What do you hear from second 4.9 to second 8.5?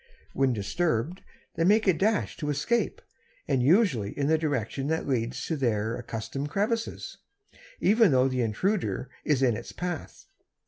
leads to their accustomed crevice, even though the